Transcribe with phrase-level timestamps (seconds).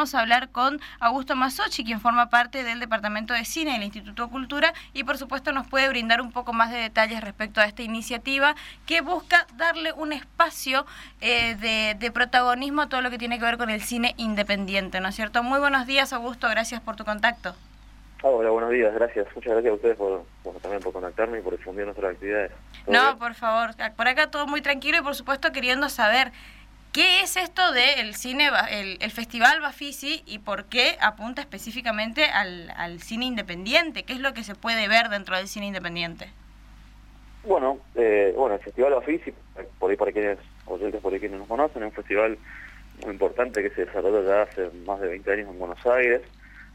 [0.00, 4.30] vamos a hablar con Augusto Masochi, quien forma parte del Departamento de Cine del Instituto
[4.30, 7.82] Cultura y por supuesto nos puede brindar un poco más de detalles respecto a esta
[7.82, 8.54] iniciativa
[8.86, 10.86] que busca darle un espacio
[11.20, 15.00] eh, de, de, protagonismo a todo lo que tiene que ver con el cine independiente,
[15.00, 15.42] ¿no es cierto?
[15.42, 17.54] Muy buenos días, Augusto, gracias por tu contacto.
[18.22, 19.26] Hola, buenos días, gracias.
[19.34, 20.24] Muchas gracias a ustedes por,
[20.62, 22.52] también por contactarme y por difundir nuestras actividades.
[22.86, 26.32] No, por favor, por acá todo muy tranquilo y por supuesto queriendo saber
[26.92, 33.00] qué es esto del cine, el, el, Festival Bafisi y por qué apunta específicamente al,
[33.00, 36.28] cine independiente, qué es lo que se puede ver dentro del cine independiente.
[37.44, 39.32] Bueno, eh, bueno, el Festival Bafisi,
[39.78, 42.38] por ahí para quienes, oyentes por ahí quienes nos conocen, es un festival
[43.02, 46.22] muy importante que se desarrolla ya hace más de 20 años en Buenos Aires,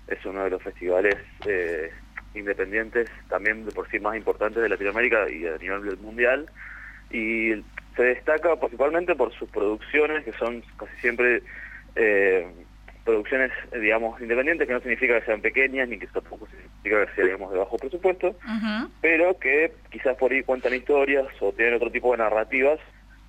[0.08, 1.92] es uno de los festivales eh,
[2.34, 6.50] independientes también de por sí más importantes de Latinoamérica y a nivel mundial.
[7.12, 7.54] Y
[7.96, 11.42] se destaca principalmente por sus producciones que son casi siempre
[11.96, 12.48] eh,
[13.04, 17.28] producciones digamos independientes que no significa que sean pequeñas ni que tampoco significa que sean
[17.28, 18.36] digamos de bajo presupuesto
[19.02, 22.80] pero que quizás por ahí cuentan historias o tienen otro tipo de narrativas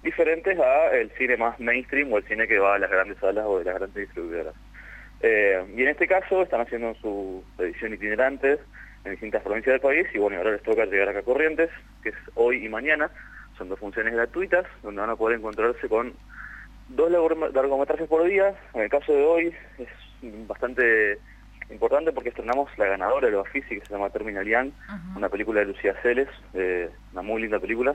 [0.03, 3.45] diferentes a el cine más mainstream o el cine que va a las grandes salas
[3.47, 4.55] o de las grandes distribuidoras
[5.21, 8.61] eh, y en este caso están haciendo su edición itinerantes
[9.05, 11.71] en distintas provincias del país y bueno, ahora les toca llegar acá a Corrientes,
[12.03, 13.11] que es hoy y mañana.
[13.59, 16.13] Son dos funciones gratuitas donde van a poder encontrarse con
[16.89, 18.55] dos largometrajes por día.
[18.75, 19.89] En el caso de hoy es
[20.47, 21.19] bastante
[21.71, 24.71] importante porque estrenamos la ganadora de los Bafisi que se llama Terminal Young,
[25.17, 27.95] una película de Lucía Celes, eh, una muy linda película.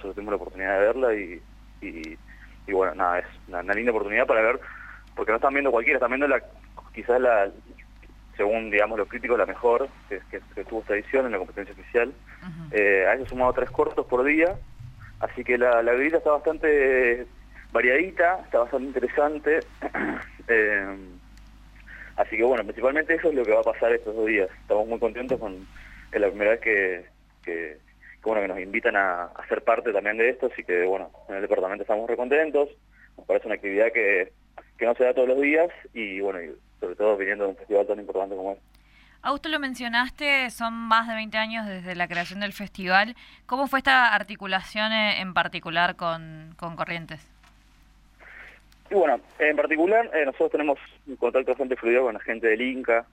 [0.00, 1.40] Solo tengo la oportunidad de verla y,
[1.80, 4.60] y, bueno, nada, es una, linda oportunidad para ver,
[5.14, 6.42] porque no están viendo cualquiera, están viendo la
[6.92, 7.50] quizás la,
[8.36, 12.12] según digamos los críticos, la mejor que, que, tuvo esta edición en la competencia oficial.
[12.72, 14.56] eh, a eso sumado tres cortos por día,
[15.22, 17.26] así que la, la está bastante
[17.72, 19.60] variadita, está bastante interesante.
[20.48, 20.96] eh,
[22.16, 24.50] así que bueno, principalmente eso es lo que va a pasar estos dos días.
[24.60, 25.66] Estamos muy contentos con
[26.12, 27.78] es la primera vez que,
[28.22, 31.36] bueno, que nos invitan a, a, ser parte también de esto, así que bueno, en
[31.36, 32.68] el departamento estamos recontentos,
[33.16, 34.30] nos parece una actividad que,
[34.76, 37.56] que no se da todos los días y bueno, y sobre todo viniendo de un
[37.56, 38.81] festival tan importante como este.
[39.22, 43.14] Augusto, lo mencionaste, son más de 20 años desde la creación del festival.
[43.46, 47.32] ¿Cómo fue esta articulación eh, en particular con, con Corrientes?
[48.92, 52.60] Y bueno, en particular eh, nosotros tenemos un contacto bastante fluido con la gente del
[52.60, 53.06] Inca,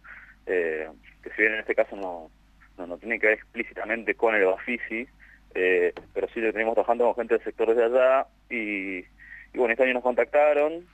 [0.45, 0.89] eh,
[1.23, 2.29] que si bien en este caso no,
[2.77, 5.07] no, no, tiene que ver explícitamente con el Bafisi,
[5.55, 8.97] eh, pero sí lo tenemos trabajando con gente del sector de allá y,
[9.53, 10.85] y bueno, este año nos contactaron,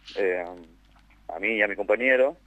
[1.29, 2.37] a mí y a mi compañero,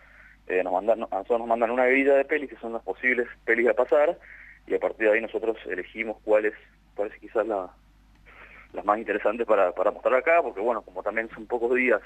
[0.49, 3.29] eh, nos mandan, a nosotros nos mandan una grilla de pelis que son las posibles
[3.45, 4.19] pelis a pasar
[4.67, 6.55] y a partir de ahí nosotros elegimos cuáles
[6.95, 7.71] cuáles quizás la,
[8.73, 12.01] las más interesantes para, para mostrar acá, porque bueno, como también son pocos días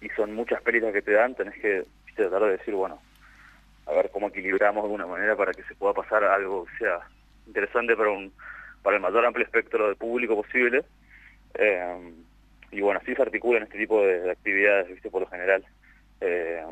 [0.00, 1.84] y son muchas pelis que te dan, tenés que
[2.14, 3.00] tratar de decir, bueno,
[3.86, 7.00] a ver cómo equilibramos de alguna manera para que se pueda pasar algo que sea
[7.46, 8.32] interesante para un
[8.82, 10.84] para el mayor amplio espectro de público posible.
[11.54, 12.12] Eh,
[12.70, 15.64] y bueno, así se articulan este tipo de, de actividades, viste, por lo general.
[16.20, 16.62] Eh,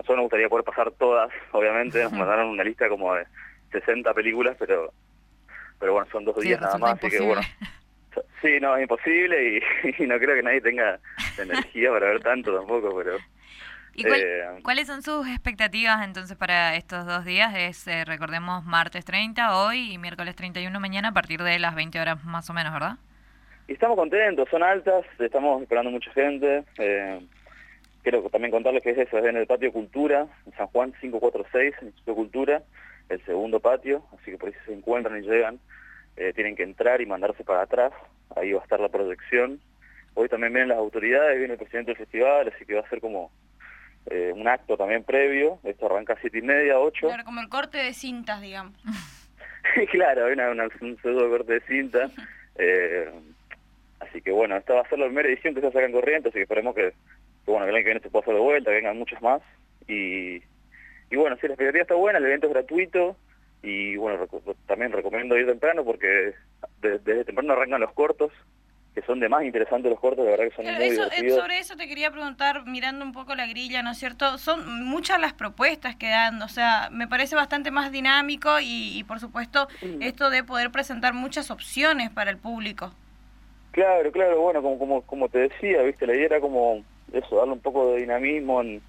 [0.00, 3.26] nosotros nos gustaría poder pasar todas, obviamente, nos mandaron una lista como de
[3.72, 4.92] 60 películas, pero
[5.78, 7.40] pero bueno, son dos días nada más, así que bueno.
[8.42, 9.62] Sí, no, es imposible
[9.98, 10.98] y, no creo que nadie tenga
[11.38, 13.16] energía para ver tanto tampoco, pero...
[13.92, 17.54] ¿Y eh, cuáles son sus expectativas entonces para estos dos días?
[17.56, 22.00] Es, eh, recordemos, martes 30 hoy y miércoles 31 mañana a partir de las 20
[22.00, 22.96] horas más o menos, ¿verdad?
[23.68, 26.64] Y estamos contentos, son altas, estamos esperando mucha gente.
[26.78, 27.20] Eh,
[28.02, 31.74] quiero también contarles que es eso, es en el patio Cultura, en San Juan 546,
[31.74, 32.62] en el Instituto Cultura,
[33.08, 35.58] el segundo patio, así que por ahí si se encuentran y llegan,
[36.16, 37.92] eh, tienen que entrar y mandarse para atrás,
[38.36, 39.60] ahí va a estar la proyección.
[40.14, 43.00] Hoy también vienen las autoridades, viene el presidente del festival, así que va a ser
[43.00, 43.30] como
[44.06, 47.06] eh, un acto también previo, esto arranca a siete y media, ocho.
[47.06, 48.74] Claro, como el corte de cintas, digamos.
[49.92, 52.10] claro, hay una, un pseudo corte de cinta.
[52.56, 53.10] eh,
[54.00, 56.28] así que bueno, esta va a ser la primera edición que se saca en corriente,
[56.28, 56.92] así que esperemos que
[57.46, 59.42] bueno, que el año que viene pueda hacer de vuelta, que vengan muchas más.
[59.88, 60.42] Y,
[61.10, 63.16] y bueno, sí, la expectativa está buena, el evento es gratuito
[63.62, 64.26] y bueno,
[64.66, 66.34] también recomiendo ir temprano porque
[66.80, 68.32] desde, temprano arrancan los cortos,
[68.94, 71.58] que son de más interesantes los cortos, de verdad que son muy eso, eh, Sobre
[71.58, 74.38] eso te quería preguntar, mirando un poco la grilla, ¿no es cierto?
[74.38, 79.04] Son muchas las propuestas que dan, o sea, me parece bastante más dinámico y, y
[79.04, 80.02] por supuesto mm.
[80.02, 82.92] esto de poder presentar muchas opciones para el público.
[83.72, 86.82] Claro, claro, bueno, como, como, como te decía, viste, la idea era como
[87.12, 88.82] eso, darle un poco de dinamismo en,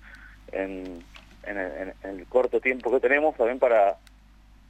[1.44, 3.98] el corto tiempo que tenemos, también para,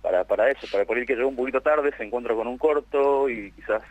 [0.01, 2.57] para, para eso, para por el que llega un poquito tarde, se encuentra con un
[2.57, 3.83] corto y quizás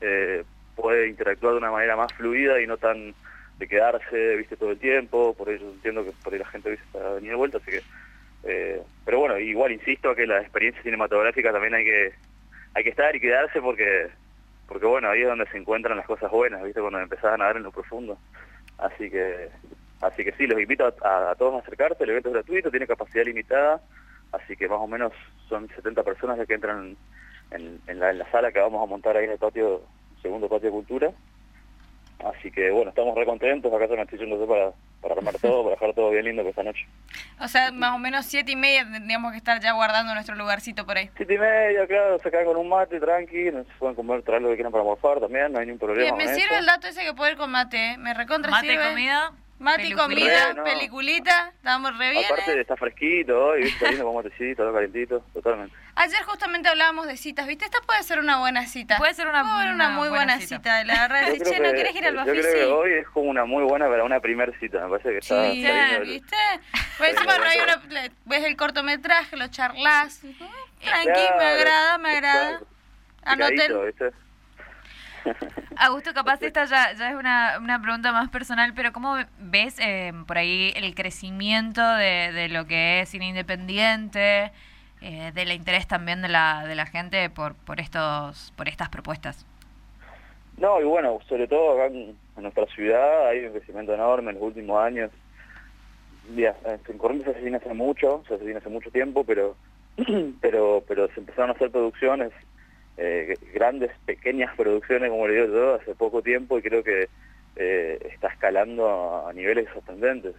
[0.00, 0.44] eh,
[0.76, 3.14] puede interactuar de una manera más fluida y no tan
[3.58, 6.72] de quedarse, viste, todo el tiempo, por eso entiendo que por ahí la gente a
[6.72, 7.82] veces está venir de vuelta, así que...
[8.44, 12.12] Eh, pero bueno, igual insisto que la experiencia cinematográfica también hay que
[12.74, 14.08] hay que estar y quedarse porque
[14.66, 16.80] porque bueno, ahí es donde se encuentran las cosas buenas, ¿viste?
[16.80, 18.16] Cuando empezás a nadar en lo profundo.
[18.82, 19.48] Así que
[20.00, 23.24] así que sí, los invito a, todos a acercarse, el evento es gratuito, tiene capacidad
[23.24, 23.80] limitada,
[24.32, 25.12] así que más o menos
[25.48, 26.96] son 70 personas las que entran
[27.52, 29.82] en, la, en la sala que vamos a montar ahí en el patio,
[30.20, 31.12] segundo patio de cultura.
[32.24, 34.70] Así que bueno, estamos re contentos, acá se me estoy yendo para,
[35.00, 36.86] para armar todo, para dejar todo bien lindo para esta noche.
[37.40, 40.86] O sea, más o menos siete y media tendríamos que estar ya guardando nuestro lugarcito
[40.86, 41.10] por ahí.
[41.16, 44.50] Siete y media, claro, se quedan con un mate tranqui, se pueden comer, traer lo
[44.50, 46.16] que quieran para morfar también, no hay ningún problema.
[46.16, 47.98] me sirve el dato ese que puede ir con mate, ¿eh?
[47.98, 49.32] me recontra Mate, comida.
[49.62, 52.24] Mate y comida, peliculita, estamos re bien.
[52.24, 55.76] Aparte está fresquito hoy, está lindo con matecito, todo calentito, totalmente.
[55.94, 57.66] Ayer justamente hablábamos de citas, ¿viste?
[57.66, 58.98] Esta puede ser una buena cita.
[58.98, 59.42] Puede ser una,
[59.72, 60.82] una, muy buena, cita.
[60.82, 62.36] La verdad, decir, che, ¿no querés ir al Bafisi?
[62.36, 65.10] Yo creo que hoy es como una muy buena para una primera cita, me parece
[65.10, 65.52] que está...
[65.52, 65.64] Sí,
[66.10, 66.36] ¿viste?
[66.98, 67.82] Pues encima no hay una,
[68.24, 70.22] ves el cortometraje, lo charlas,
[70.80, 72.60] tranqui, me agrada, me agrada.
[73.22, 73.72] Anoten.
[75.76, 80.12] Augusto, capaz esta ya, ya es una, una, pregunta más personal, pero ¿cómo ves eh,
[80.26, 84.52] por ahí el crecimiento de, de, lo que es cine independiente,
[85.00, 89.46] eh, del interés también de la, de la gente por, por, estos, por estas propuestas?
[90.58, 94.44] No, y bueno, sobre todo acá en, nuestra ciudad hay un crecimiento enorme en los
[94.44, 95.10] últimos años.
[96.36, 99.56] Ya, en Corrientes se asesina hace mucho, se asesina hace mucho tiempo, pero,
[100.40, 102.32] pero, pero se empezaron a hacer producciones
[102.96, 107.08] eh, grandes, pequeñas producciones, como le digo yo, hace poco tiempo y creo que
[107.56, 110.34] eh, está escalando a, niveles sorprendentes.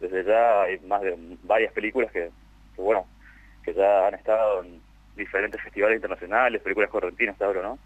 [0.00, 2.30] Desde ya hay más de varias películas que,
[2.76, 3.06] bueno,
[3.64, 4.80] que ya han estado en
[5.16, 7.78] diferentes festivales internacionales, películas correntinas, te hablo, ¿no?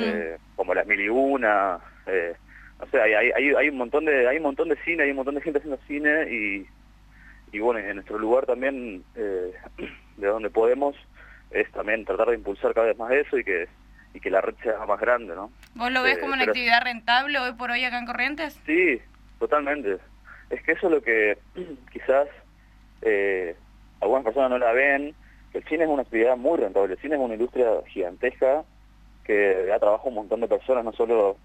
[0.00, 2.34] eh, como Las Mil y Una, eh,
[2.80, 5.16] no sé, hay, hay, hay, un montón de hay un montón de cine, hay un
[5.16, 6.66] montón de gente haciendo cine y,
[7.52, 9.54] y bueno, en nuestro lugar también, eh,
[10.16, 10.96] de donde podemos,
[11.50, 13.68] es también tratar de impulsar cada vez más eso y que
[14.16, 15.50] y que la red sea más grande, ¿no?
[15.74, 18.58] ¿Vos lo ves eh, como una actividad rentable hoy por hoy acá en Corrientes?
[18.64, 18.98] Sí,
[19.38, 19.98] totalmente.
[20.48, 21.36] Es que eso es lo que
[21.92, 22.26] quizás
[23.02, 23.54] eh,
[24.00, 25.14] algunas personas no la ven,
[25.52, 26.94] que el cine es una actividad muy rentable.
[26.94, 28.64] El cine es una industria gigantesca
[29.24, 31.36] que da trabajo a un montón de personas, no solo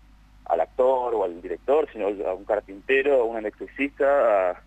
[0.45, 4.61] al actor o al director, sino a un carpintero, a un electricista, a,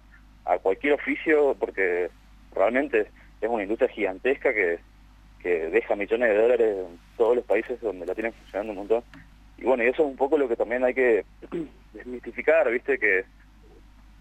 [0.44, 2.10] a cualquier oficio, porque
[2.54, 3.08] realmente
[3.40, 4.78] es una industria gigantesca que
[5.44, 9.04] que deja millones de dólares en todos los países donde la tienen funcionando un montón.
[9.58, 11.26] Y bueno, y eso es un poco lo que también hay que
[11.92, 12.98] desmistificar, ¿viste?
[12.98, 13.26] Que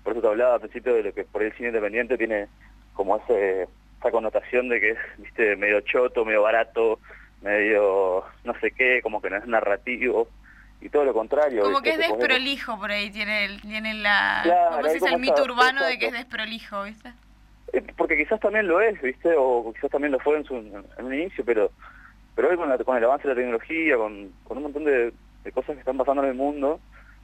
[0.03, 2.49] por eso te hablaba al principio de lo que por el cine independiente tiene
[2.93, 5.55] como ese, esa connotación de que es, ¿viste?
[5.55, 6.99] Medio choto, medio barato,
[7.41, 10.27] medio no sé qué, como que no es narrativo
[10.81, 11.63] y todo lo contrario.
[11.63, 14.41] Como que es desprolijo por ahí, tiene, el, tiene la...
[14.43, 17.13] Claro, es el mito urbano de que es desprolijo, ¿viste?
[17.73, 19.33] Eh, porque quizás también lo es, ¿viste?
[19.37, 21.71] O quizás también lo fue en, su, en un inicio, pero
[22.35, 25.13] pero hoy con, con el avance de la tecnología, con, con un montón de,
[25.53, 26.79] cosas que están pasando en el mundo,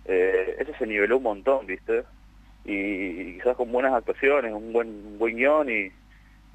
[0.06, 2.04] eh, eso se niveló un montón, ¿viste?
[2.66, 5.92] Y, quizás con buenas actuaciones, un buen, buen guion y,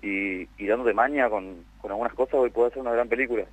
[0.06, 3.44] y, y dándote maña con, con algunas cosas, hoy puede ser una gran película.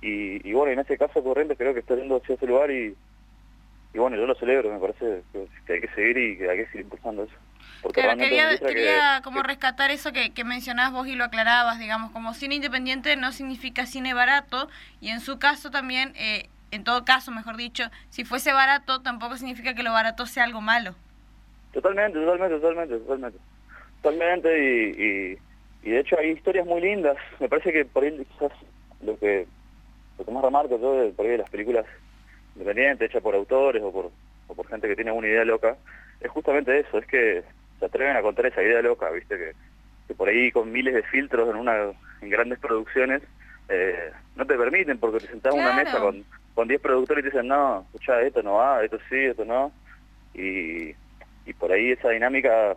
[0.00, 2.94] Y, y bueno, en ese caso Corrientes creo que está yendo hacia ese lugar y,
[3.94, 5.22] y bueno, yo lo celebro, me parece
[5.66, 7.34] que hay que seguir y que hay que seguir impulsando eso.
[7.92, 12.34] Claro, quería, quería como rescatar eso que, que mencionabas vos y lo aclarabas, digamos, como
[12.34, 14.68] cine independiente no significa cine barato
[15.00, 19.36] y en su caso también, eh, en todo caso, mejor dicho, si fuese barato tampoco
[19.36, 20.94] significa que lo barato sea algo malo.
[21.72, 23.38] Totalmente, totalmente, totalmente, totalmente.
[24.02, 25.38] Totalmente y,
[25.84, 27.16] y, de hecho hay historias muy lindas.
[27.40, 28.52] Me parece que por ahí quizás
[29.02, 29.46] lo que,
[30.18, 31.86] lo que más remarco yo de, por ahí de las películas
[32.58, 34.10] independientes hechas por autores o por,
[34.48, 35.76] o por gente que tiene una idea loca,
[36.20, 37.42] es justamente eso, es que
[37.78, 39.52] se atreven a contar esa idea loca, viste, que,
[40.08, 43.22] que por ahí con miles de filtros en una en grandes producciones
[43.68, 46.24] eh, no te permiten porque te sentás en una mesa con
[46.58, 49.70] con 10 productores y te dicen, no, escucha, esto no va, esto sí, esto no.
[50.34, 50.88] Y,
[51.46, 52.76] y por ahí esa dinámica,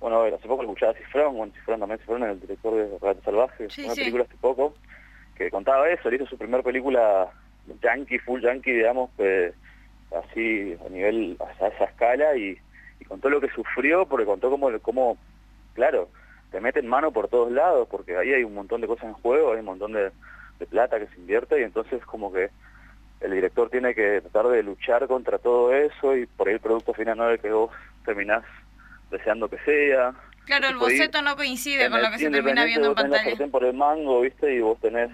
[0.00, 3.68] bueno, hace poco escuchaba a Cifrón, bueno, Cifrón también, Cifrón el director de Relato Salvaje,
[3.84, 4.74] una película hace poco,
[5.36, 7.30] que contaba eso, él hizo su primera película
[7.82, 9.10] yankee, full yankee, digamos,
[10.24, 12.58] así a nivel, a esa escala y
[13.02, 15.18] y contó lo que sufrió, porque contó cómo, cómo,
[15.74, 16.08] claro,
[16.52, 19.52] te meten mano por todos lados, porque ahí hay un montón de cosas en juego,
[19.52, 20.12] hay un montón de,
[20.70, 22.48] plata que se invierte, y entonces como que
[23.20, 26.94] el director tiene que tratar de luchar contra todo eso, y por ahí el producto
[26.94, 27.72] final no es el que vos
[28.04, 28.44] terminás
[29.10, 30.14] deseando que sea.
[30.44, 33.36] Claro, el boceto no coincide con lo que se termina viendo en pantalla.
[33.36, 34.54] Tenés por el mango, ¿viste?
[34.54, 35.10] Y vos tenés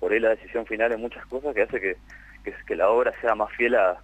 [0.00, 1.96] por ahí la decisión final en muchas cosas que hace que,
[2.44, 4.00] que, que la obra sea más fiel a,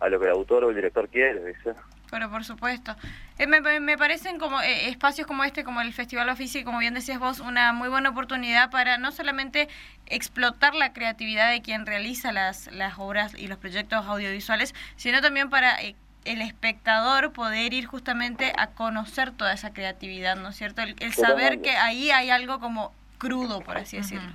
[0.00, 1.74] a lo que el autor o el director quiere, ¿viste?
[2.10, 2.96] Pero por supuesto.
[3.38, 6.94] Eh, me, me, parecen como eh, espacios como este, como el Festival Ofici, como bien
[6.94, 9.68] decías vos, una muy buena oportunidad para no solamente
[10.06, 15.50] explotar la creatividad de quien realiza las, las obras y los proyectos audiovisuales, sino también
[15.50, 15.94] para eh,
[16.24, 20.82] el espectador poder ir justamente a conocer toda esa creatividad, ¿no es cierto?
[20.82, 24.32] El, saber que ahí hay algo como crudo, por así decirlo.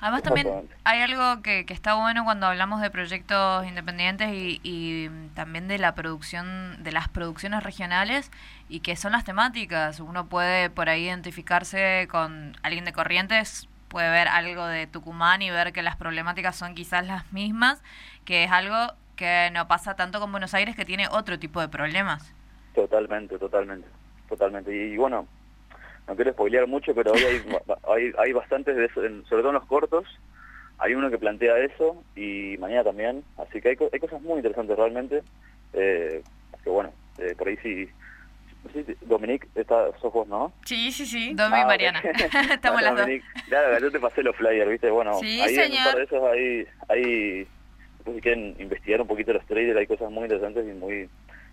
[0.00, 5.10] Además también hay algo que, que, está bueno cuando hablamos de proyectos independientes y, y,
[5.34, 8.30] también de la producción, de las producciones regionales
[8.68, 10.00] y que son las temáticas.
[10.00, 15.50] Uno puede por ahí identificarse con alguien de Corrientes, puede ver algo de Tucumán y
[15.50, 17.82] ver que las problemáticas son quizás las mismas,
[18.24, 21.68] que es algo que no pasa tanto con Buenos Aires que tiene otro tipo de
[21.68, 22.34] problemas.
[22.74, 23.86] Totalmente, totalmente,
[24.28, 24.74] totalmente.
[24.74, 25.26] y bueno,
[26.08, 27.42] no quiero spoilear mucho, pero hoy hay,
[27.88, 30.04] hay, hay bastantes de eso, sobre todo en los cortos,
[30.78, 34.76] hay uno que plantea eso y mañana también, así que hay, hay cosas muy interesantes
[34.76, 35.22] realmente,
[35.74, 36.22] eh,
[36.64, 37.88] que bueno, eh, por ahí sí,
[39.02, 40.52] Dominique, está, sos vos, ¿no?
[40.64, 41.32] Sí, sí, sí.
[41.34, 42.00] Dominique ah, Mariana.
[42.52, 43.06] Estamos las dos.
[43.48, 44.90] Claro, yo te pasé los flyers, ¿viste?
[44.90, 47.48] Bueno, ahí en un par de esos hay, hay,
[48.04, 51.08] pues, si quieren investigar un poquito los trailers, hay cosas muy interesantes y muy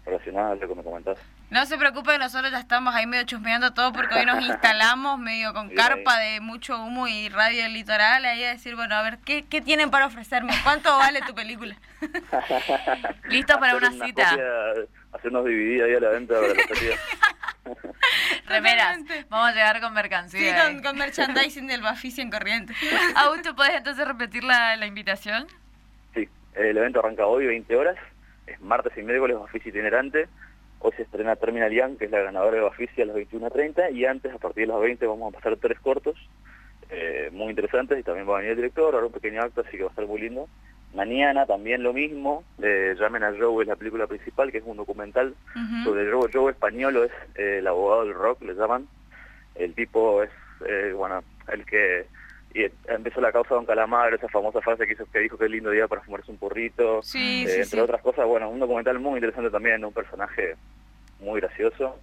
[0.05, 1.17] relacionada a lo que me comentás.
[1.49, 5.53] No se preocupe, nosotros ya estamos ahí medio chusmeando todo porque hoy nos instalamos medio
[5.53, 9.17] con carpa de mucho humo y radio del litoral, ahí a decir, bueno, a ver,
[9.23, 10.51] ¿qué, qué tienen para ofrecerme?
[10.63, 11.77] ¿Cuánto vale tu película?
[13.29, 14.35] Listo para una, cita.
[15.13, 16.53] hacernos dividir ahí a la venta para la
[18.47, 18.99] Remeras,
[19.29, 20.69] vamos a llegar con mercancía.
[20.69, 22.73] Sí, con, merchandising del Bafisi en corriente.
[23.15, 25.47] Augusto, ¿puedes entonces repetir la, la invitación?
[26.13, 27.97] Sí, el evento arranca hoy, 20 horas
[28.47, 30.27] es martes y miércoles Bafisi itinerante.
[30.79, 34.05] Hoy se estrena Terminal Young, que es la ganadora de Bafisi a las 21.30, y
[34.05, 36.15] antes, a partir de las 20, vamos a pasar tres cortos
[36.89, 39.71] eh, muy interesantes, y también va a venir el director, ahora un pequeño acto, así
[39.71, 40.47] que va a estar muy lindo.
[40.93, 44.77] Mañana también lo mismo, eh, Llamen a Joe es la película principal, que es un
[44.77, 45.35] documental
[45.83, 46.29] sobre Joe.
[46.33, 48.87] Joe español, es eh, el abogado del rock, le llaman.
[49.55, 50.29] El tipo es,
[50.65, 52.05] eh, bueno, el que
[52.57, 55.47] y empezó la causa de Don Calamar, esa famosa frase que, hizo, que dijo que
[55.47, 59.51] lindo día para fumarse un porrito, eh, entre otras cosas, bueno, un documental muy interesante
[59.51, 60.55] también, un personaje
[61.19, 61.99] muy gracioso.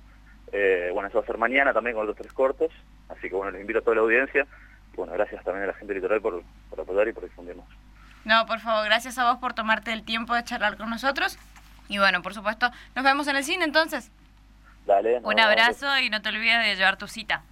[0.53, 2.71] Eh, bueno, eso va a ser mañana también con los tres cortos,
[3.09, 4.47] así que bueno, les invito a toda la audiencia,
[4.93, 7.67] y bueno, gracias también a la gente litoral por, por apoyar y por difundirnos.
[8.25, 11.37] No, por favor, gracias a vos por tomarte el tiempo de charlar con nosotros,
[11.89, 14.13] y bueno, por supuesto, nos vemos en el cine entonces.
[14.87, 15.19] Dale.
[15.25, 17.43] Un abrazo y no te olvides de llevar tu cita.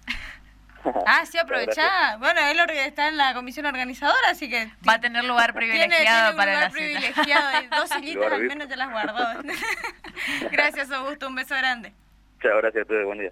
[1.05, 2.17] Ah, sí, aprovechá.
[2.17, 4.71] Bueno, él está en la comisión organizadora, así que...
[4.87, 7.49] Va a tener lugar privilegiado para lugar la privilegiado.
[7.77, 9.41] Dos hilitas al menos te las guardó.
[10.51, 11.27] gracias, Augusto.
[11.27, 11.93] Un beso grande.
[12.41, 13.05] Chao, gracias a todos.
[13.05, 13.31] Buen día.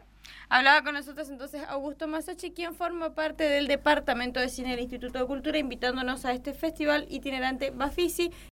[0.49, 5.19] Hablaba con nosotros entonces Augusto Masachi, quien forma parte del Departamento de Cine del Instituto
[5.19, 8.33] de Cultura, invitándonos a este festival itinerante Bafisi.